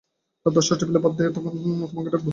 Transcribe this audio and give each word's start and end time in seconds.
রাত 0.45 0.53
দশটার 0.55 0.67
সময় 0.67 0.79
টেবিলে 0.79 0.99
ভাত 0.99 1.13
দেব, 1.17 1.29
তখন 1.35 1.53
তোমাকে 1.89 2.09
ডাকব। 2.13 2.27